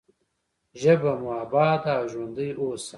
[0.81, 2.89] ژبه مو اباده او ژوندۍ اوسه.